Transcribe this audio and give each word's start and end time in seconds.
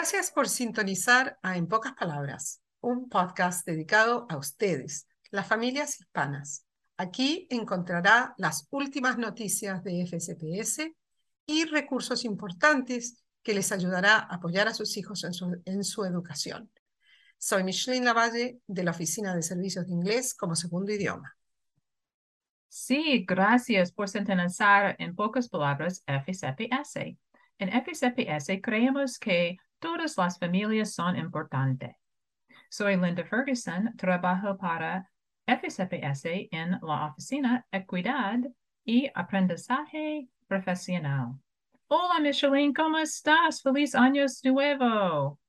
Gracias 0.00 0.30
por 0.30 0.48
sintonizar 0.48 1.38
a 1.42 1.58
En 1.58 1.66
pocas 1.66 1.92
palabras, 1.92 2.62
un 2.80 3.10
podcast 3.10 3.66
dedicado 3.66 4.24
a 4.30 4.38
ustedes, 4.38 5.06
las 5.30 5.46
familias 5.46 6.00
hispanas. 6.00 6.64
Aquí 6.96 7.46
encontrará 7.50 8.32
las 8.38 8.66
últimas 8.70 9.18
noticias 9.18 9.84
de 9.84 10.00
FCPS 10.06 10.90
y 11.44 11.66
recursos 11.66 12.24
importantes 12.24 13.22
que 13.42 13.52
les 13.52 13.72
ayudará 13.72 14.14
a 14.14 14.36
apoyar 14.36 14.68
a 14.68 14.72
sus 14.72 14.96
hijos 14.96 15.22
en 15.24 15.34
su, 15.34 15.60
en 15.66 15.84
su 15.84 16.02
educación. 16.06 16.70
Soy 17.36 17.62
Micheline 17.62 18.06
Lavalle 18.06 18.58
de 18.66 18.82
la 18.82 18.92
Oficina 18.92 19.36
de 19.36 19.42
Servicios 19.42 19.86
de 19.86 19.92
Inglés 19.92 20.34
como 20.34 20.56
segundo 20.56 20.90
idioma. 20.92 21.36
Sí, 22.70 23.26
gracias 23.28 23.92
por 23.92 24.08
sintonizar 24.08 24.96
en 24.98 25.14
pocas 25.14 25.50
palabras 25.50 26.02
FCPS. 26.06 27.18
En 27.58 27.68
FCPS 27.68 28.62
creemos 28.62 29.18
que 29.18 29.58
todas 29.80 30.16
las 30.16 30.38
familias 30.38 30.94
son 30.94 31.16
importantes. 31.16 31.96
Soy 32.68 32.96
Linda 32.96 33.24
Ferguson, 33.24 33.96
trabajo 33.96 34.56
para 34.56 35.10
FCPS 35.46 36.48
en 36.52 36.78
la 36.82 37.06
Oficina 37.06 37.66
Equidad 37.72 38.38
y 38.84 39.10
Aprendizaje 39.14 40.28
Profesional. 40.46 41.34
Hola, 41.88 42.20
Micheline, 42.20 42.72
¿cómo 42.72 42.98
estás? 42.98 43.62
Feliz 43.62 43.96
años 43.96 44.44
nuevo. 44.44 45.40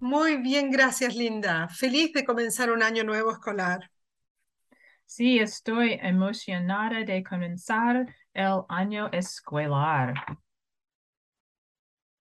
Muy 0.00 0.36
bien, 0.36 0.70
gracias, 0.70 1.16
Linda. 1.16 1.66
Feliz 1.68 2.12
de 2.12 2.24
comenzar 2.24 2.70
un 2.70 2.82
año 2.82 3.02
nuevo 3.02 3.32
escolar. 3.32 3.90
Sí, 5.06 5.38
estoy 5.38 5.98
emocionada 6.00 7.02
de 7.02 7.24
comenzar 7.24 8.14
el 8.32 8.62
año 8.68 9.08
escolar. 9.12 10.14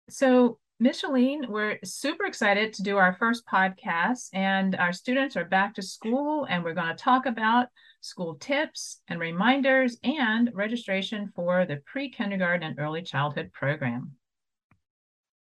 So, 0.08 0.60
Micheline, 0.84 1.48
we're 1.48 1.80
super 1.86 2.26
excited 2.26 2.74
to 2.74 2.84
do 2.84 2.98
our 2.98 3.14
first 3.14 3.46
podcast, 3.48 4.28
and 4.34 4.76
our 4.76 4.92
students 4.92 5.38
are 5.38 5.46
back 5.46 5.74
to 5.76 5.82
school, 5.82 6.46
and 6.50 6.62
we're 6.62 6.74
going 6.74 6.94
to 6.94 7.02
talk 7.02 7.26
about 7.26 7.68
school 8.02 8.36
tips 8.36 9.00
and 9.08 9.18
reminders 9.18 9.96
and 10.04 10.52
registration 10.54 11.32
for 11.34 11.66
the 11.66 11.78
pre 11.86 12.10
kindergarten 12.10 12.64
and 12.68 12.80
early 12.80 13.02
childhood 13.02 13.54
program. 13.54 14.18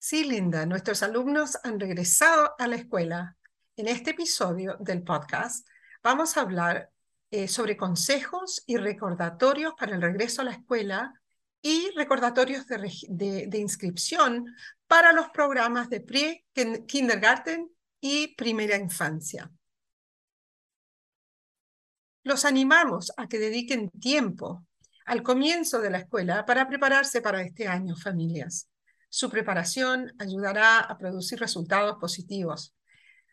Sí, 0.01 0.25
Linda, 0.27 0.65
nuestros 0.65 1.03
alumnos 1.03 1.59
han 1.63 1.79
regresado 1.79 2.55
a 2.59 2.67
la 2.67 2.77
escuela. 2.77 3.37
En 3.77 3.87
este 3.87 4.13
episodio 4.13 4.79
del 4.81 5.03
podcast 5.03 5.67
vamos 6.03 6.39
a 6.39 6.41
hablar 6.41 6.89
eh, 7.31 7.49
sobre 7.49 7.77
consejos 7.77 8.63
y 8.67 8.79
recordatorios 8.79 9.75
para 9.79 9.95
el 9.95 10.01
regreso 10.01 10.41
a 10.41 10.47
la 10.47 10.53
escuela 10.53 11.18
y 11.63 11.91
recordatorios 11.97 12.67
de, 12.67 13.51
inscripción 13.55 14.55
para 14.87 15.13
los 15.13 15.29
programas 15.31 15.91
de 15.91 16.01
pre-kindergarten 16.01 17.71
y 18.01 18.35
primera 18.37 18.77
infancia. 18.77 19.51
Los 22.23 22.45
animamos 22.45 23.13
a 23.17 23.27
que 23.29 23.39
dediquen 23.39 23.91
tiempo 23.91 24.67
al 25.07 25.23
comienzo 25.23 25.81
de 25.81 25.91
la 25.91 25.99
escuela 25.99 26.45
para 26.45 26.69
prepararse 26.69 27.23
para 27.23 27.43
este 27.43 27.67
año, 27.67 27.97
familias. 27.97 28.69
Su 29.09 29.31
preparación 29.31 30.13
ayudará 30.19 30.81
a 30.81 30.99
producir 30.99 31.41
resultados 31.41 31.97
positivos. 31.99 32.75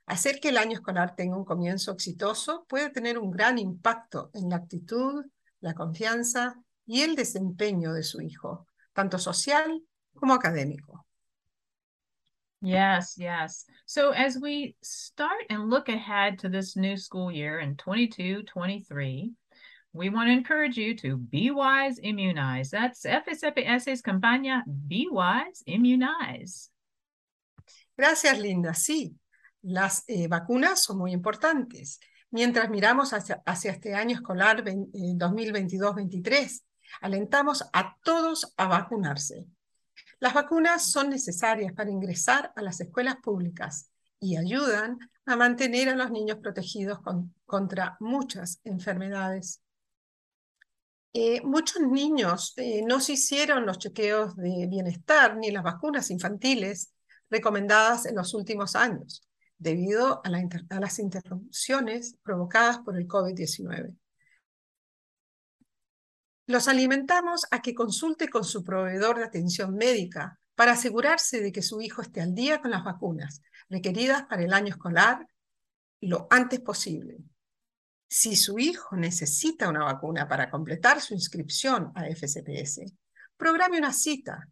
Hacer 0.05 0.39
que 0.39 0.49
el 0.49 0.57
año 0.57 0.73
escolar 0.73 1.15
tenga 1.15 1.35
un 1.35 1.45
comienzo 1.45 1.91
exitoso 1.91 2.65
puede 2.69 2.89
tener 2.91 3.17
un 3.17 3.31
gran 3.31 3.57
impacto 3.57 4.29
en 4.33 4.49
la 4.49 4.57
actitud, 4.57 5.25
la 5.59 5.73
confianza 5.73 6.55
y 6.85 7.01
el 7.01 7.15
desempeño 7.15 7.93
de 7.93 8.03
su 8.03 8.21
hijo, 8.21 8.67
tanto 8.93 9.17
social 9.17 9.81
como 10.13 10.33
académico. 10.33 11.05
Yes, 12.61 13.15
yes. 13.17 13.65
So 13.85 14.11
as 14.11 14.39
we 14.39 14.75
start 14.81 15.45
and 15.49 15.69
look 15.69 15.87
ahead 15.87 16.39
to 16.39 16.49
this 16.49 16.75
new 16.75 16.97
school 16.97 17.31
year 17.31 17.59
in 17.59 17.75
22 17.75 18.43
23, 18.43 19.31
we 19.93 20.09
want 20.09 20.27
to 20.27 20.33
encourage 20.33 20.77
you 20.77 20.95
to 20.97 21.15
be 21.17 21.51
wise, 21.51 21.99
immunize. 21.99 22.69
That's 22.69 23.05
FSFS's 23.05 24.01
campaña 24.01 24.63
Be 24.65 25.07
Wise, 25.09 25.63
Immunize. 25.67 26.69
Gracias, 27.97 28.37
Linda. 28.39 28.73
Sí, 28.73 29.15
las 29.61 30.03
eh, 30.07 30.27
vacunas 30.27 30.83
son 30.83 30.97
muy 30.97 31.13
importantes. 31.13 31.99
Mientras 32.29 32.69
miramos 32.69 33.13
hacia, 33.13 33.41
hacia 33.45 33.71
este 33.71 33.95
año 33.95 34.15
escolar 34.15 34.67
eh, 34.67 34.75
2022-23, 35.15 36.61
alentamos 37.01 37.65
a 37.73 37.97
todos 38.03 38.53
a 38.57 38.67
vacunarse. 38.67 39.47
Las 40.19 40.33
vacunas 40.33 40.89
son 40.89 41.09
necesarias 41.09 41.73
para 41.73 41.91
ingresar 41.91 42.51
a 42.55 42.61
las 42.61 42.79
escuelas 42.79 43.17
públicas 43.17 43.91
y 44.19 44.37
ayudan 44.37 44.97
a 45.25 45.35
mantener 45.35 45.89
a 45.89 45.95
los 45.95 46.11
niños 46.11 46.37
protegidos 46.37 47.01
con, 47.01 47.33
contra 47.45 47.97
muchas 47.99 48.59
enfermedades. 48.63 49.61
Eh, 51.13 51.41
muchos 51.43 51.81
niños 51.81 52.53
eh, 52.57 52.81
no 52.85 52.99
se 52.99 53.13
hicieron 53.13 53.65
los 53.65 53.79
chequeos 53.79 54.35
de 54.35 54.67
bienestar 54.67 55.37
ni 55.37 55.51
las 55.51 55.63
vacunas 55.63 56.11
infantiles 56.11 56.91
recomendadas 57.29 58.05
en 58.05 58.15
los 58.15 58.33
últimos 58.33 58.75
años, 58.75 59.27
debido 59.57 60.21
a, 60.25 60.29
a 60.69 60.79
las 60.79 60.99
interrupciones 60.99 62.17
provocadas 62.21 62.79
por 62.79 62.97
el 62.97 63.07
COVID-19. 63.07 63.95
Los 66.47 66.67
alimentamos 66.67 67.45
a 67.49 67.61
que 67.61 67.73
consulte 67.73 68.29
con 68.29 68.43
su 68.43 68.63
proveedor 68.63 69.17
de 69.17 69.25
atención 69.25 69.75
médica 69.75 70.39
para 70.53 70.73
asegurarse 70.73 71.41
de 71.41 71.51
que 71.51 71.61
su 71.61 71.81
hijo 71.81 72.01
esté 72.01 72.21
al 72.21 72.35
día 72.35 72.61
con 72.61 72.71
las 72.71 72.83
vacunas 72.83 73.41
requeridas 73.69 74.23
para 74.23 74.43
el 74.43 74.53
año 74.53 74.69
escolar 74.69 75.27
lo 76.01 76.27
antes 76.29 76.59
posible. 76.59 77.17
Si 78.07 78.35
su 78.35 78.59
hijo 78.59 78.95
necesita 78.95 79.69
una 79.69 79.83
vacuna 79.83 80.27
para 80.27 80.49
completar 80.49 81.01
su 81.01 81.13
inscripción 81.13 81.91
a 81.95 82.05
FCPS, 82.07 82.93
programe 83.35 83.79
una 83.79 83.91
cita 83.91 84.47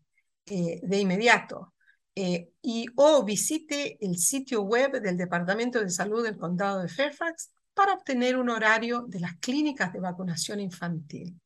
eh, 0.45 0.81
de 0.83 0.99
inmediato 0.99 1.73
eh, 2.15 2.49
y 2.61 2.87
o 2.95 3.23
visite 3.23 3.97
el 4.03 4.17
sitio 4.17 4.63
web 4.63 4.99
del 4.99 5.15
Departamento 5.15 5.79
de 5.79 5.89
Salud 5.89 6.23
del 6.23 6.37
Condado 6.37 6.81
de 6.81 6.89
Fairfax 6.89 7.51
para 7.73 7.93
obtener 7.93 8.35
un 8.37 8.49
horario 8.49 9.05
de 9.07 9.19
las 9.19 9.35
clínicas 9.37 9.93
de 9.93 9.99
vacunación 9.99 10.59
infantil. 10.59 11.39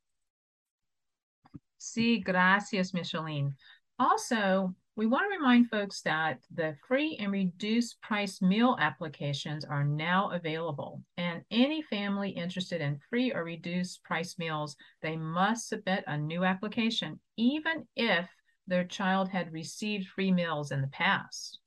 Sí, 1.77 2.23
gracias, 2.23 2.93
Micheline. 2.93 3.55
Also, 3.99 4.75
we 4.95 5.05
want 5.05 5.25
to 5.25 5.37
remind 5.37 5.69
folks 5.69 6.01
that 6.01 6.39
the 6.53 6.75
free 6.87 7.17
and 7.19 7.31
reduced 7.31 8.01
price 8.01 8.41
meal 8.41 8.75
applications 8.79 9.63
are 9.63 9.83
now 9.83 10.31
available. 10.31 11.03
And 11.17 11.43
any 11.51 11.83
family 11.83 12.31
interested 12.31 12.81
in 12.81 12.99
free 13.09 13.31
or 13.31 13.43
reduced 13.43 14.03
price 14.03 14.39
meals, 14.39 14.75
they 15.03 15.15
must 15.15 15.69
submit 15.69 16.03
a 16.07 16.17
new 16.17 16.43
application, 16.43 17.19
even 17.37 17.87
if 17.95 18.27
their 18.65 18.85
child 18.85 19.29
had 19.29 19.53
received 19.53 20.07
free 20.07 20.31
meals 20.31 20.71
in 20.71 20.81
the 20.81 20.87
past. 20.87 21.59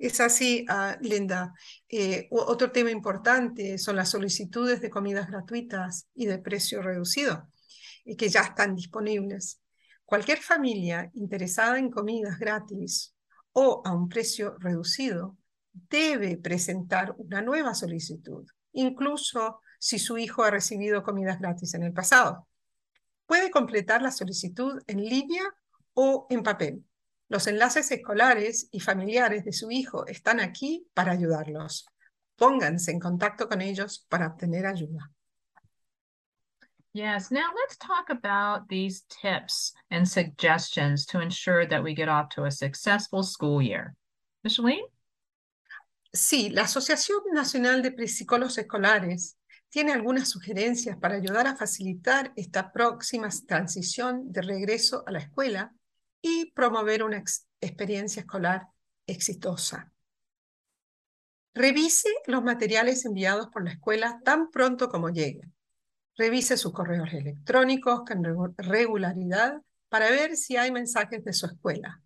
Es 0.00 0.20
así, 0.20 0.64
uh, 0.68 0.96
Linda. 1.00 1.52
Eh, 1.88 2.28
otro 2.30 2.70
tema 2.70 2.90
importante 2.90 3.78
son 3.78 3.96
las 3.96 4.10
solicitudes 4.10 4.80
de 4.80 4.90
comidas 4.90 5.28
gratuitas 5.28 6.08
y 6.14 6.26
de 6.26 6.38
precio 6.38 6.82
reducido. 6.82 7.48
Y 8.08 8.16
que 8.16 8.28
ya 8.28 8.40
están 8.40 8.74
disponibles. 8.74 9.60
Cualquier 10.04 10.38
familia 10.38 11.10
interesada 11.12 11.78
en 11.78 11.90
comidas 11.90 12.38
gratis 12.38 13.14
o 13.52 13.82
a 13.84 13.92
un 13.94 14.08
precio 14.08 14.56
reducido 14.58 15.36
debe 15.72 16.38
presentar 16.38 17.14
una 17.18 17.42
nueva 17.42 17.74
solicitud, 17.74 18.46
incluso 18.72 19.60
si 19.78 19.98
su 19.98 20.16
hijo 20.16 20.42
ha 20.42 20.50
recibido 20.50 21.02
comidas 21.02 21.38
gratis 21.38 21.74
en 21.74 21.82
el 21.82 21.92
pasado. 21.92 22.48
Puede 23.26 23.50
completar 23.50 24.00
la 24.00 24.10
solicitud 24.10 24.80
en 24.86 25.04
línea 25.04 25.44
o 25.92 26.26
en 26.30 26.42
papel. 26.42 26.82
Los 27.28 27.46
enlaces 27.46 27.90
escolares 27.90 28.68
y 28.72 28.80
familiares 28.80 29.44
de 29.44 29.52
su 29.52 29.70
hijo 29.70 30.06
están 30.06 30.40
aquí 30.40 30.88
para 30.94 31.12
ayudarlos. 31.12 31.86
Pónganse 32.36 32.90
en 32.90 33.00
contacto 33.00 33.48
con 33.48 33.60
ellos 33.60 34.06
para 34.08 34.28
obtener 34.28 34.64
ayuda. 34.64 35.12
Yes. 36.98 37.30
Now 37.30 37.50
let's 37.54 37.76
talk 37.76 38.10
about 38.10 38.68
these 38.68 39.04
tips 39.22 39.72
and 39.88 40.04
suggestions 40.04 41.06
to 41.06 41.20
ensure 41.20 41.64
that 41.64 41.80
we 41.80 41.94
get 41.94 42.08
off 42.08 42.28
to 42.30 42.46
a 42.46 42.50
successful 42.50 43.22
school 43.22 43.62
year. 43.62 43.94
Micheline? 44.42 44.82
Sí, 46.12 46.50
la 46.50 46.62
Asociación 46.62 47.20
Nacional 47.32 47.82
de 47.82 47.92
Psicólogos 48.08 48.58
Escolares 48.58 49.36
tiene 49.70 49.92
algunas 49.92 50.28
sugerencias 50.28 50.96
para 50.96 51.14
ayudar 51.14 51.46
a 51.46 51.54
facilitar 51.54 52.32
esta 52.34 52.72
próxima 52.72 53.28
transición 53.46 54.32
de 54.32 54.42
regreso 54.42 55.04
a 55.06 55.12
la 55.12 55.20
escuela 55.20 55.72
y 56.20 56.50
promover 56.50 57.04
una 57.04 57.18
ex 57.18 57.46
experiencia 57.60 58.22
escolar 58.22 58.66
exitosa. 59.06 59.92
Revise 61.54 62.10
los 62.26 62.42
materiales 62.42 63.04
enviados 63.04 63.50
por 63.52 63.62
la 63.62 63.70
escuela 63.70 64.20
tan 64.24 64.50
pronto 64.50 64.88
como 64.88 65.10
lleguen. 65.10 65.54
Revise 66.18 66.56
sus 66.56 66.72
correos 66.72 67.12
electrónicos 67.12 68.02
con 68.04 68.24
regularidad 68.56 69.62
para 69.88 70.10
ver 70.10 70.36
si 70.36 70.56
hay 70.56 70.72
mensajes 70.72 71.24
de 71.24 71.32
su 71.32 71.46
escuela. 71.46 72.02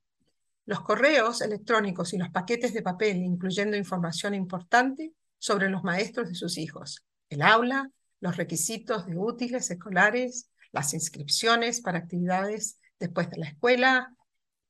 los 0.65 0.83
correos 0.83 1.41
electrónicos 1.41 2.13
y 2.13 2.19
los 2.19 2.29
paquetes 2.29 2.73
de 2.73 2.83
papel, 2.83 3.17
incluyendo 3.17 3.77
información 3.77 4.33
importante 4.33 5.13
sobre 5.39 5.69
los 5.69 5.83
maestros 5.83 6.29
de 6.29 6.37
sus 6.37 6.57
hijos, 6.57 7.05
el 7.31 7.43
aula, 7.43 7.91
los 8.21 8.37
requisitos 8.37 9.07
de 9.07 9.17
útiles 9.17 9.69
escolares, 9.71 10.51
las 10.71 10.95
inscripciones 10.95 11.81
para 11.81 11.99
actividades 11.99 12.79
después 13.01 13.29
de 13.31 13.39
la 13.39 13.49
escuela, 13.49 14.15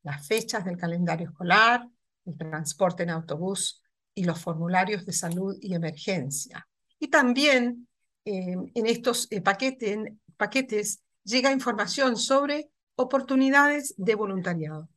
las 0.02 0.26
fechas 0.26 0.64
del 0.64 0.78
calendario 0.78 1.28
escolar, 1.28 1.86
el 2.24 2.38
transporte 2.38 3.02
en 3.02 3.10
autobús 3.10 3.82
y 4.14 4.24
los 4.24 4.40
formularios 4.40 5.04
de 5.04 5.12
salud 5.12 5.58
y 5.60 5.74
emergencia. 5.74 6.66
Y 6.98 7.08
también 7.08 7.86
en 8.24 8.86
estos 8.86 9.28
eh, 9.30 9.40
paquetes 9.40 11.02
llega 11.24 11.52
información 11.52 12.16
sobre 12.16 12.70
oportunidades 12.96 13.94
de 13.96 14.14
voluntariado. 14.14 14.88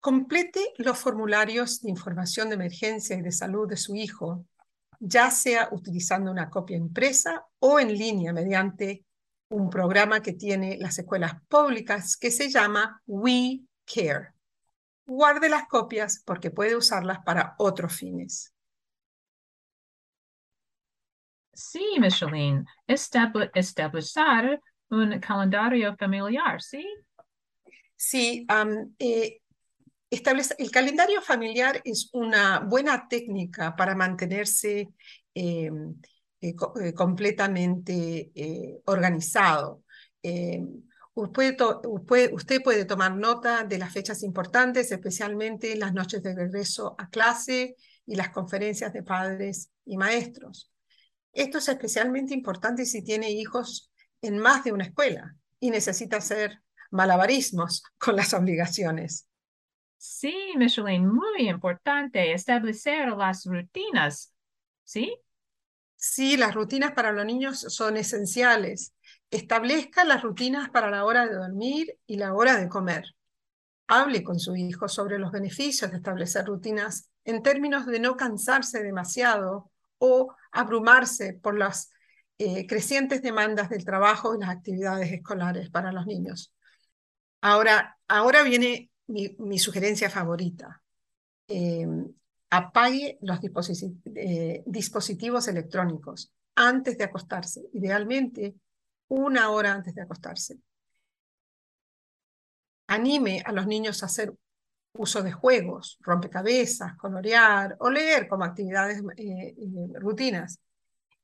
Complete 0.00 0.72
los 0.78 0.98
formularios 0.98 1.82
de 1.82 1.90
información 1.90 2.48
de 2.48 2.54
emergencia 2.54 3.16
y 3.16 3.22
de 3.22 3.32
salud 3.32 3.68
de 3.68 3.76
su 3.76 3.96
hijo, 3.96 4.46
ya 5.00 5.30
sea 5.30 5.68
utilizando 5.72 6.30
una 6.30 6.48
copia 6.48 6.76
impresa 6.76 7.44
o 7.58 7.80
en 7.80 7.92
línea 7.92 8.32
mediante 8.32 9.04
un 9.48 9.70
programa 9.70 10.22
que 10.22 10.32
tiene 10.32 10.76
las 10.78 10.98
escuelas 10.98 11.34
públicas 11.48 12.16
que 12.16 12.30
se 12.30 12.48
llama 12.50 13.02
We 13.06 13.62
Care. 13.84 14.32
Guarde 15.06 15.48
las 15.48 15.66
copias 15.68 16.22
porque 16.24 16.50
puede 16.50 16.76
usarlas 16.76 17.20
para 17.24 17.54
otros 17.58 17.92
fines. 17.92 18.52
Sí, 21.56 21.96
Micheline, 21.98 22.66
establecer 22.86 24.60
un 24.90 25.18
calendario 25.20 25.96
familiar, 25.96 26.60
¿sí? 26.60 26.86
Sí, 27.96 28.46
eh, 28.98 29.40
el 30.10 30.70
calendario 30.70 31.22
familiar 31.22 31.80
es 31.82 32.10
una 32.12 32.60
buena 32.60 33.08
técnica 33.08 33.74
para 33.74 33.94
mantenerse 33.94 34.90
eh, 35.34 35.70
eh, 36.40 36.54
eh, 36.82 36.92
completamente 36.94 38.82
organizado. 38.84 39.82
Puede, 41.32 42.34
usted 42.34 42.62
puede 42.62 42.84
tomar 42.84 43.16
nota 43.16 43.64
de 43.64 43.78
las 43.78 43.92
fechas 43.92 44.22
importantes, 44.22 44.92
especialmente 44.92 45.74
las 45.74 45.94
noches 45.94 46.22
de 46.22 46.34
regreso 46.34 46.94
a 46.98 47.08
clase 47.08 47.76
y 48.04 48.14
las 48.14 48.28
conferencias 48.28 48.92
de 48.92 49.02
padres 49.02 49.70
y 49.86 49.96
maestros. 49.96 50.70
Esto 51.36 51.58
es 51.58 51.68
especialmente 51.68 52.32
importante 52.32 52.86
si 52.86 53.04
tiene 53.04 53.30
hijos 53.30 53.92
en 54.22 54.38
más 54.38 54.64
de 54.64 54.72
una 54.72 54.84
escuela 54.84 55.36
y 55.60 55.70
necesita 55.70 56.16
hacer 56.16 56.62
malabarismos 56.90 57.84
con 57.98 58.16
las 58.16 58.32
obligaciones. 58.32 59.28
Sí, 59.98 60.34
Micheline, 60.56 61.06
muy 61.06 61.48
importante 61.48 62.32
establecer 62.32 63.08
las 63.08 63.44
rutinas, 63.44 64.32
¿sí? 64.82 65.14
Sí, 65.96 66.38
las 66.38 66.54
rutinas 66.54 66.92
para 66.92 67.12
los 67.12 67.26
niños 67.26 67.60
son 67.60 67.98
esenciales. 67.98 68.94
Establezca 69.30 70.04
las 70.04 70.22
rutinas 70.22 70.70
para 70.70 70.90
la 70.90 71.04
hora 71.04 71.26
de 71.26 71.34
dormir 71.34 71.98
y 72.06 72.16
la 72.16 72.32
hora 72.32 72.58
de 72.58 72.68
comer. 72.68 73.14
Hable 73.88 74.22
con 74.22 74.38
su 74.40 74.56
hijo 74.56 74.88
sobre 74.88 75.18
los 75.18 75.32
beneficios 75.32 75.90
de 75.90 75.98
establecer 75.98 76.46
rutinas 76.46 77.10
en 77.24 77.42
términos 77.42 77.86
de 77.86 78.00
no 78.00 78.16
cansarse 78.16 78.82
demasiado 78.82 79.70
o 79.98 80.34
abrumarse 80.52 81.34
por 81.34 81.58
las 81.58 81.90
eh, 82.38 82.66
crecientes 82.66 83.22
demandas 83.22 83.70
del 83.70 83.84
trabajo 83.84 84.34
y 84.34 84.40
las 84.40 84.50
actividades 84.50 85.10
escolares 85.10 85.70
para 85.70 85.92
los 85.92 86.06
niños. 86.06 86.52
Ahora, 87.40 87.98
ahora 88.08 88.42
viene 88.42 88.90
mi, 89.06 89.58
sugerencia 89.58 90.10
favorita. 90.10 90.82
Em, 91.48 92.12
apague 92.50 93.18
los 93.22 93.38
eh, 94.14 94.62
dispositivos 94.66 95.48
electrónicos 95.48 96.32
antes 96.54 96.98
de 96.98 97.04
acostarse, 97.04 97.62
idealmente 97.72 98.54
una 99.08 99.50
hora 99.50 99.72
antes 99.72 99.94
de 99.94 100.02
acostarse. 100.02 100.58
Anime 102.88 103.42
a 103.44 103.52
los 103.52 103.66
niños 103.66 104.02
a 104.02 104.06
hacer 104.06 104.34
uso 104.98 105.22
de 105.22 105.32
juegos, 105.32 105.98
rompecabezas, 106.00 106.96
colorear 106.96 107.76
o 107.80 107.90
leer 107.90 108.28
como 108.28 108.44
actividades 108.44 109.02
eh, 109.16 109.54
eh, 109.56 109.98
rutinas. 110.00 110.60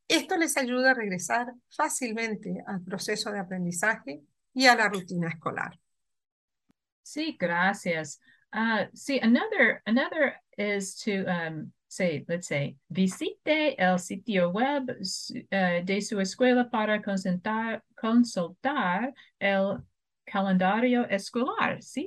Esto 0.08 0.36
les 0.36 0.56
ayuda 0.56 0.90
a 0.90 0.94
regresar 0.94 1.52
fácilmente 1.68 2.62
al 2.66 2.82
proceso 2.82 3.30
de 3.30 3.38
aprendizaje 3.38 4.22
y 4.52 4.66
a 4.66 4.74
la 4.74 4.88
rutina 4.88 5.28
escolar. 5.28 5.78
Sí, 7.02 7.36
gracias. 7.38 8.20
Uh, 8.54 8.86
sí, 8.92 9.18
another, 9.22 9.82
another 9.86 10.34
is 10.58 10.94
to 10.96 11.24
um, 11.26 11.72
say, 11.88 12.24
let's 12.28 12.46
say, 12.46 12.76
visite 12.90 13.74
el 13.78 13.98
sitio 13.98 14.50
web 14.50 14.90
uh, 14.90 15.84
de 15.84 16.00
su 16.00 16.20
escuela 16.20 16.70
para 16.70 17.00
consultar, 17.02 17.82
consultar 17.94 19.12
el 19.40 19.78
calendario 20.26 21.06
escolar, 21.08 21.82
¿sí? 21.82 22.06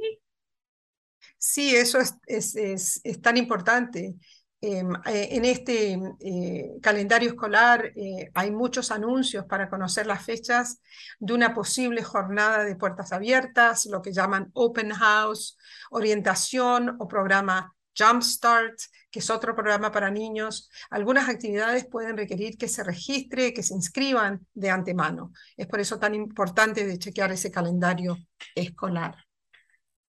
Sí, 1.47 1.75
eso 1.75 1.99
es, 1.99 2.15
es, 2.25 3.01
es, 3.03 3.21
tan 3.21 3.37
importante. 3.37 4.15
Em, 4.61 4.95
eh, 5.05 5.27
en 5.31 5.45
este 5.45 5.93
eh, 6.19 6.71
calendario 6.81 7.29
escolar 7.29 7.85
eh, 7.95 8.31
hay 8.33 8.49
muchos 8.49 8.89
anuncios 8.89 9.45
para 9.45 9.69
conocer 9.69 10.07
las 10.07 10.25
fechas 10.25 10.81
de 11.19 11.33
una 11.33 11.53
posible 11.53 12.01
jornada 12.03 12.63
de 12.63 12.75
puertas 12.75 13.11
abiertas, 13.13 13.85
lo 13.85 14.01
que 14.01 14.11
llaman 14.11 14.49
Open 14.53 14.91
House, 14.91 15.55
orientación 15.91 16.95
o 16.99 17.07
programa 17.07 17.75
Jumpstart, 17.95 18.79
que 19.11 19.19
es 19.19 19.29
otro 19.29 19.53
programa 19.53 19.91
para 19.91 20.09
niños. 20.09 20.71
Algunas 20.89 21.29
actividades 21.29 21.85
pueden 21.85 22.17
requerir 22.17 22.57
que 22.57 22.67
se 22.67 22.83
registre, 22.83 23.53
que 23.53 23.61
se 23.61 23.75
inscriban 23.75 24.47
de 24.55 24.71
antemano. 24.71 25.31
Es 25.55 25.67
por 25.67 25.79
eso 25.79 25.99
tan 25.99 26.15
importante 26.15 26.87
de 26.87 26.97
chequear 26.97 27.31
ese 27.31 27.51
calendario 27.51 28.17
escolar. 28.55 29.24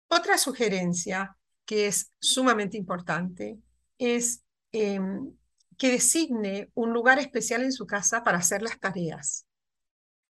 Otra 0.07 0.37
sugerencia 0.37 1.35
que 1.65 1.87
es 1.87 2.11
sumamente 2.19 2.77
importante 2.77 3.59
es 3.97 4.43
em, 4.71 5.33
que 5.77 5.91
designe 5.91 6.71
un 6.73 6.93
lugar 6.93 7.19
especial 7.19 7.63
en 7.63 7.71
su 7.71 7.85
casa 7.85 8.23
para 8.23 8.37
hacer 8.37 8.61
las 8.61 8.79
tareas. 8.79 9.45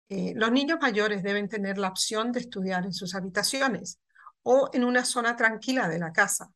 Eh, 0.09 0.33
los 0.37 0.53
niños 0.53 0.79
mayores 0.81 1.23
deben 1.23 1.49
tener 1.49 1.79
la 1.79 1.89
opción 1.89 2.31
de 2.31 2.41
estudiar 2.41 2.85
en 2.85 2.93
sus 2.93 3.15
habitaciones 3.15 3.99
o 4.43 4.71
en 4.73 4.85
una 4.85 5.05
zona 5.05 5.35
tranquila 5.37 5.89
de 5.89 5.99
la 5.99 6.13
casa. 6.13 6.51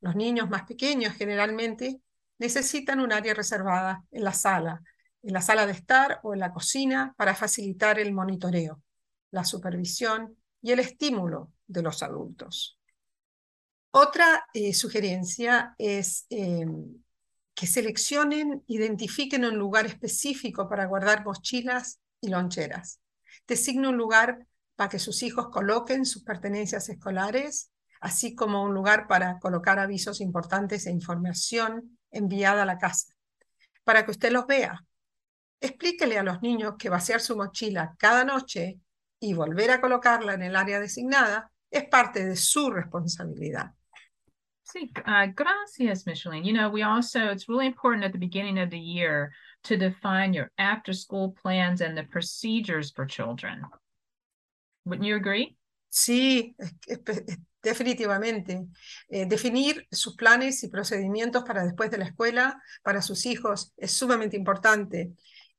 Los 0.00 0.16
niños 0.16 0.48
más 0.48 0.64
pequeños 0.64 1.14
generalmente 1.14 2.00
necesitan 2.38 3.00
un 3.00 3.12
área 3.12 3.34
reservada 3.34 4.04
en 4.10 4.24
la 4.24 4.32
sala, 4.32 4.82
en 5.22 5.32
la 5.32 5.42
sala 5.42 5.66
de 5.66 5.72
estar 5.72 6.20
o 6.22 6.32
en 6.32 6.40
la 6.40 6.52
cocina 6.52 7.14
para 7.16 7.34
facilitar 7.34 7.98
el 7.98 8.12
monitoreo, 8.12 8.80
la 9.30 9.44
supervisión 9.44 10.36
y 10.60 10.72
el 10.72 10.78
estímulo 10.78 11.52
de 11.72 11.82
los 11.82 12.02
adultos. 12.02 12.78
Otra 13.90 14.46
eh, 14.54 14.72
sugerencia 14.72 15.74
es 15.76 16.26
em, 16.30 17.02
que 17.54 17.66
seleccionen, 17.66 18.64
identifiquen 18.66 19.44
un 19.44 19.56
lugar 19.56 19.86
específico 19.86 20.68
para 20.68 20.86
guardar 20.86 21.24
mochilas 21.24 22.00
y 22.20 22.28
loncheras. 22.28 23.00
Designen 23.46 23.86
un 23.86 23.96
lugar 23.96 24.46
para 24.76 24.88
que 24.88 24.98
sus 24.98 25.22
hijos 25.22 25.48
coloquen 25.50 26.06
sus 26.06 26.22
pertenencias 26.22 26.88
escolares, 26.88 27.70
así 28.00 28.34
como 28.34 28.62
un 28.62 28.72
lugar 28.72 29.06
para 29.06 29.38
colocar 29.38 29.78
avisos 29.78 30.20
importantes 30.20 30.86
e 30.86 30.90
información 30.90 31.98
enviada 32.10 32.62
a 32.62 32.66
la 32.66 32.78
casa, 32.78 33.12
para 33.84 34.04
que 34.04 34.10
usted 34.12 34.32
los 34.32 34.46
vea. 34.46 34.84
Explíquele 35.60 36.18
a 36.18 36.22
los 36.22 36.40
niños 36.40 36.74
que 36.78 36.88
vaciar 36.88 37.20
su 37.20 37.36
mochila 37.36 37.94
cada 37.98 38.24
noche 38.24 38.80
y 39.20 39.34
volver 39.34 39.70
a 39.70 39.80
colocarla 39.80 40.34
en 40.34 40.42
el 40.42 40.56
área 40.56 40.80
designada 40.80 41.52
es 41.72 41.88
parte 41.88 42.24
de 42.24 42.36
su 42.36 42.70
responsabilidad. 42.70 43.72
Sí, 44.62 44.90
uh, 45.06 45.26
gracias, 45.34 46.06
Micheline. 46.06 46.44
You 46.44 46.52
know, 46.52 46.70
we 46.70 46.82
also, 46.82 47.30
it's 47.30 47.48
really 47.48 47.66
important 47.66 48.04
at 48.04 48.12
the 48.12 48.18
beginning 48.18 48.58
of 48.58 48.70
the 48.70 48.78
year 48.78 49.32
to 49.64 49.76
define 49.76 50.32
your 50.32 50.50
after 50.58 50.92
school 50.92 51.34
plans 51.42 51.80
and 51.80 51.96
the 51.96 52.04
procedures 52.04 52.90
for 52.90 53.04
children. 53.04 53.62
Wouldn't 54.84 55.06
you 55.06 55.16
agree? 55.16 55.56
Sí, 55.90 56.54
definitivamente. 57.62 58.66
Eh, 59.10 59.26
definir 59.26 59.86
sus 59.90 60.16
planes 60.16 60.62
y 60.64 60.68
procedimientos 60.68 61.44
para 61.44 61.64
después 61.64 61.90
de 61.90 61.98
la 61.98 62.06
escuela, 62.06 62.60
para 62.82 63.02
sus 63.02 63.26
hijos, 63.26 63.74
es 63.76 63.92
sumamente 63.92 64.36
importante. 64.36 65.12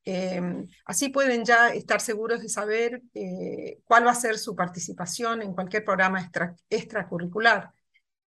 Eh, 0.06 0.68
así 0.86 1.10
pueden 1.10 1.46
ya 1.46 1.70
estar 1.70 2.02
seguros 2.02 2.42
de 2.42 2.50
saber 2.50 3.02
eh, 3.14 3.80
cuál 3.86 4.06
va 4.06 4.12
a 4.12 4.16
ser 4.16 4.38
su 4.38 4.56
participación 4.56 5.42
en 5.42 5.54
cualquier 5.54 5.86
programa 5.86 6.22
extra, 6.22 6.56
extracurricular. 6.70 7.72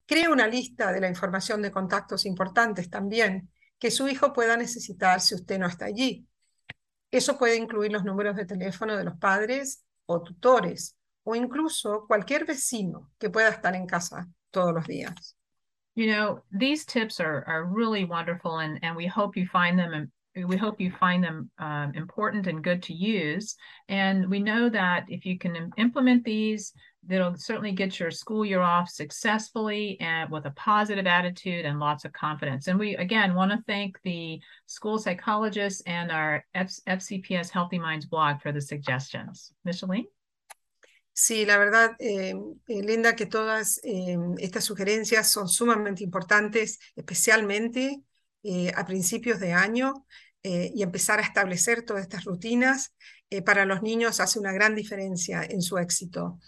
Crea 0.07 0.31
una 0.31 0.49
lista 0.49 0.93
de 0.93 1.01
la 1.01 1.09
información 1.09 1.63
de 1.63 1.71
contactos 1.71 2.27
importantes 2.27 2.91
también 2.91 3.49
que 3.79 3.91
su 3.91 4.09
hijo 4.09 4.33
pueda 4.33 4.57
necesitar 4.57 5.21
si 5.21 5.35
usted 5.35 5.59
no 5.59 5.69
está 5.69 5.87
allí. 5.87 6.27
Eso 7.11 7.39
puede 7.39 7.57
incluir 7.57 7.93
los 7.93 8.05
números 8.05 8.37
de 8.37 8.45
teléfono 8.45 8.97
de 8.97 9.05
los 9.05 9.17
padres 9.17 9.85
o 10.07 10.23
tutores, 10.23 10.97
o 11.23 11.35
incluso 11.35 12.05
cualquier 12.07 12.45
vecino 12.45 13.11
que 13.19 13.31
pueda 13.31 13.49
estar 13.49 13.75
en 13.75 13.87
casa 13.87 14.29
todos 14.51 14.75
los 14.75 14.87
días. 14.87 15.37
You 15.95 16.07
know, 16.07 16.45
these 16.57 16.85
tips 16.85 17.21
are, 17.21 17.45
are 17.47 17.65
really 17.65 18.05
wonderful 18.05 18.59
and, 18.61 18.79
and 18.83 18.97
we 18.97 19.07
hope 19.07 19.39
you 19.39 19.47
find 19.47 19.79
them 19.79 20.11
we 20.45 20.57
hope 20.57 20.81
you 20.81 20.91
find 20.91 21.23
them 21.23 21.51
um, 21.59 21.93
important 21.95 22.47
and 22.47 22.63
good 22.63 22.83
to 22.85 22.95
use. 22.95 23.57
And 23.89 24.29
we 24.29 24.41
know 24.41 24.69
that 24.69 25.07
if 25.09 25.25
you 25.25 25.39
can 25.39 25.71
implement 25.77 26.25
these, 26.25 26.73
that'll 27.07 27.37
certainly 27.37 27.73
get 27.73 27.99
your 27.99 28.11
school 28.11 28.45
year 28.45 28.61
off 28.61 28.89
successfully 28.89 29.99
and 30.01 30.31
with 30.31 30.47
a 30.47 30.51
positive 30.53 31.07
attitude 31.07 31.65
and 31.65 31.81
lots 31.81 32.05
of 32.05 32.13
confidence. 32.13 32.67
And 32.67 32.79
we, 32.79 32.97
again, 32.97 33.35
want 33.35 33.53
to 33.53 33.63
thank 33.67 33.99
the 34.03 34.41
school 34.67 34.99
psychologists 34.99 35.83
and 35.87 36.11
our 36.11 36.45
F 36.55 36.73
FCPS 36.87 37.51
Healthy 37.51 37.79
Minds 37.79 38.07
blog 38.07 38.41
for 38.43 38.53
the 38.53 38.61
suggestions. 38.61 39.53
Micheline? 39.65 40.07
Sí, 41.13 41.45
la 41.45 41.59
verdad, 41.59 41.97
eh, 41.99 42.35
eh, 42.69 42.83
Linda, 42.83 43.15
que 43.15 43.27
todas 43.27 43.81
eh, 43.85 44.17
estas 44.39 44.65
sugerencias 44.65 45.31
son 45.31 45.49
sumamente 45.49 46.03
importantes, 46.03 46.79
especialmente 46.97 48.03
eh, 48.43 48.73
a 48.75 48.87
principios 48.87 49.39
de 49.39 49.53
año, 49.53 50.07
eh, 50.43 50.73
y 50.75 50.83
empezar 50.83 51.19
a 51.19 51.23
establecer 51.23 51.83
todas 51.83 52.03
estas 52.03 52.25
rutinas 52.25 52.95
eh, 53.31 53.43
para 53.43 53.65
los 53.65 53.83
niños 53.83 54.21
hace 54.21 54.39
una 54.39 54.53
gran 54.53 54.75
diferencia 54.75 55.43
en 55.43 55.63
su 55.63 55.79
éxito. 55.79 56.39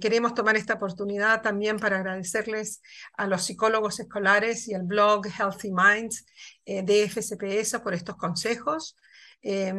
queremos 0.00 0.34
tomar 0.34 0.56
esta 0.56 0.74
oportunidad 0.74 1.40
también 1.40 1.78
para 1.78 1.96
agradecerles 1.96 2.82
a 3.16 3.26
los 3.26 3.44
psicólogos 3.44 3.98
escolares 3.98 4.68
y 4.68 4.74
al 4.74 4.82
blog 4.82 5.26
Healthy 5.26 5.70
Minds 5.72 6.26
de 6.66 7.08
FCPS 7.08 7.80
por 7.80 7.94
estos 7.94 8.16
consejos 8.16 8.96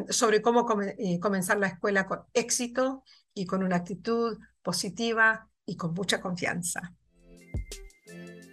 sobre 0.10 0.42
cómo 0.42 0.66
comenzar 1.20 1.60
la 1.60 1.68
escuela 1.68 2.08
con 2.08 2.22
éxito 2.34 3.04
y 3.36 3.46
con 3.46 3.64
una 3.64 3.76
actitud 3.76 4.40
positiva 4.64 5.50
y 5.66 5.76
con 5.76 5.94
mucha 5.94 6.20
confianza. 6.20 6.96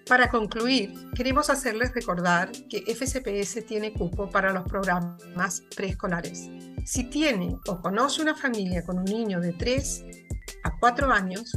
Para 0.09 0.31
concluir, 0.31 0.95
queremos 1.15 1.51
hacerles 1.51 1.95
recordar 1.95 2.51
que 2.69 2.83
FCPS 2.95 3.67
tiene 3.67 3.93
cupo 3.93 4.31
para 4.31 4.53
los 4.53 4.65
programas 4.65 5.63
preescolares. 5.77 6.49
Si 6.85 7.05
tiene 7.05 7.57
o 7.67 7.81
conoce 7.81 8.23
una 8.23 8.35
familia 8.35 8.85
con 8.85 8.99
un 8.99 9.05
niño 9.05 9.41
de 9.41 9.53
3 9.53 10.05
a 10.65 10.79
4 10.79 11.13
años, 11.13 11.57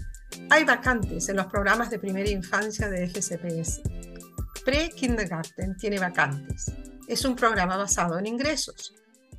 hay 0.50 0.66
vacantes 0.66 1.30
en 1.30 1.38
los 1.38 1.46
programas 1.48 1.90
de 1.90 2.00
primera 2.00 2.30
infancia 2.30 2.90
de 2.90 3.08
FCPS. 3.08 3.82
Pre-Kindergarten 4.66 5.78
tiene 5.78 6.00
vacantes. 6.00 6.72
Es 7.08 7.24
un 7.26 7.36
programa 7.36 7.78
basado 7.78 8.20
en 8.20 8.28
ingresos 8.28 8.94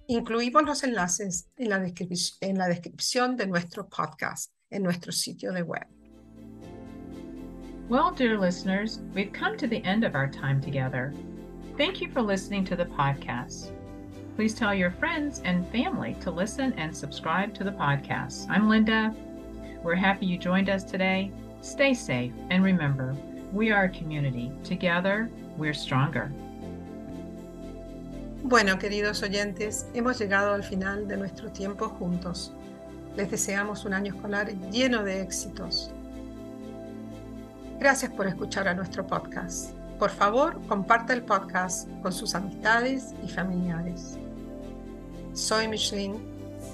Incluimos 0.09 0.65
los 0.65 0.83
enlaces 0.83 1.49
en 1.57 1.71
la, 1.71 1.79
descripción 2.69 3.37
de 3.37 3.47
nuestro 3.47 3.89
podcast 3.89 4.53
en 4.69 4.83
nuestro 4.83 5.13
sitio 5.13 5.53
web. 5.65 5.87
Well, 7.93 8.11
dear 8.11 8.39
listeners, 8.39 9.01
we've 9.13 9.35
come 9.35 9.59
to 9.59 9.67
the 9.67 9.85
end 9.85 10.03
of 10.03 10.15
our 10.15 10.27
time 10.27 10.63
together. 10.63 11.13
Thank 11.77 12.01
you 12.01 12.11
for 12.11 12.23
listening 12.23 12.65
to 12.65 12.75
the 12.75 12.87
podcast. 12.87 13.71
Please 14.35 14.55
tell 14.55 14.75
your 14.75 14.93
friends 14.93 15.43
and 15.45 15.69
family 15.69 16.17
to 16.23 16.31
listen 16.31 16.73
and 16.79 16.97
subscribe 16.97 17.53
to 17.53 17.65
the 17.65 17.71
podcast. 17.71 18.49
I'm 18.49 18.67
Linda. 18.67 19.15
We're 19.83 19.95
happy 19.95 20.25
you 20.25 20.39
joined 20.39 20.71
us 20.71 20.85
today. 20.85 21.31
Stay 21.61 21.93
safe 21.93 22.33
and 22.49 22.65
remember, 22.65 23.15
we 23.53 23.71
are 23.71 23.85
a 23.85 23.91
community. 23.91 24.51
Together, 24.65 25.29
we're 25.59 25.75
stronger. 25.75 26.33
Bueno, 28.43 28.79
queridos 28.79 29.23
oyentes, 29.23 29.85
hemos 29.93 30.19
llegado 30.19 30.55
al 30.55 30.63
final 30.63 31.07
de 31.07 31.19
nuestro 31.19 31.51
tiempo 31.51 31.91
juntos. 31.91 32.53
Les 33.19 33.31
deseamos 33.31 33.85
un 33.85 33.93
año 33.93 34.15
escolar 34.15 34.47
lleno 34.71 35.05
de 35.05 35.21
éxitos. 35.21 35.93
Gracias 37.79 38.13
por 38.13 38.27
escuchar 38.27 38.69
a 38.69 38.75
nuestro 38.75 39.07
podcast. 39.07 39.73
Por 39.99 40.11
favor, 40.11 40.61
comparta 40.67 41.13
el 41.13 41.23
podcast 41.23 41.89
con 42.03 42.13
sus 42.13 42.35
amistades 42.35 43.15
y 43.25 43.29
familiares. 43.29 44.19
Soy 45.33 45.69
Micheline. 45.69 46.21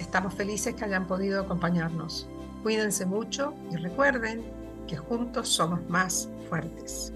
Estamos 0.00 0.34
felices 0.34 0.74
que 0.74 0.84
hayan 0.84 1.06
podido 1.06 1.40
acompañarnos. 1.42 2.28
Cuídense 2.62 3.06
mucho 3.06 3.54
y 3.70 3.76
recuerden 3.76 4.42
que 4.86 4.96
juntos 4.96 5.48
somos 5.48 5.80
más 5.88 6.28
fuertes. 6.48 7.12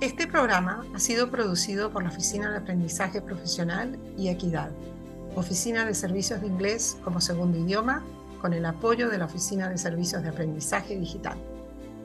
Este 0.00 0.26
programa 0.26 0.84
ha 0.94 0.98
sido 0.98 1.30
producido 1.30 1.90
por 1.92 2.02
la 2.02 2.08
Oficina 2.08 2.50
de 2.50 2.56
Aprendizaje 2.56 3.20
Profesional 3.20 3.98
y 4.16 4.28
Equidad, 4.28 4.70
Oficina 5.36 5.84
de 5.84 5.94
Servicios 5.94 6.40
de 6.40 6.46
Inglés 6.46 6.96
como 7.04 7.20
segundo 7.20 7.58
idioma, 7.58 8.02
con 8.40 8.52
el 8.52 8.64
apoyo 8.64 9.08
de 9.08 9.18
la 9.18 9.26
Oficina 9.26 9.68
de 9.68 9.76
Servicios 9.76 10.22
de 10.22 10.30
Aprendizaje 10.30 10.96
Digital, 10.96 11.36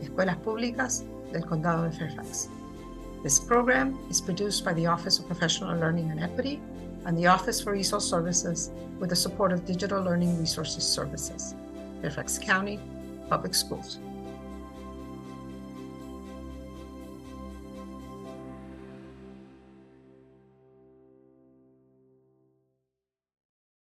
Escuelas 0.01 0.37
Públicas 0.37 1.03
del 1.31 1.45
Condado 1.45 1.83
de 1.83 1.91
Fairfax. 1.91 2.49
This 3.23 3.39
program 3.39 3.97
is 4.09 4.21
produced 4.21 4.63
by 4.63 4.73
the 4.73 4.87
Office 4.87 5.19
of 5.19 5.25
Professional 5.27 5.77
Learning 5.77 6.11
and 6.11 6.21
Equity 6.21 6.59
and 7.05 7.17
the 7.17 7.27
Office 7.27 7.61
for 7.61 7.71
Resource 7.71 8.05
Services 8.05 8.71
with 8.99 9.09
the 9.09 9.15
support 9.15 9.51
of 9.51 9.65
Digital 9.65 10.03
Learning 10.03 10.37
Resources 10.39 10.83
Services, 10.83 11.55
Fairfax 12.01 12.37
County 12.37 12.79
Public 13.29 13.55
Schools. 13.55 13.99